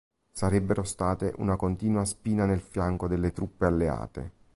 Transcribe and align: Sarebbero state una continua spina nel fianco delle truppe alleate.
Sarebbero 0.31 0.81
state 0.81 1.31
una 1.37 1.55
continua 1.55 2.05
spina 2.05 2.47
nel 2.47 2.59
fianco 2.61 3.07
delle 3.07 3.31
truppe 3.33 3.67
alleate. 3.67 4.31